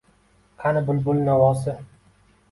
Qani 0.61 0.81
bulbul 0.87 1.21
navosi?» 1.27 1.75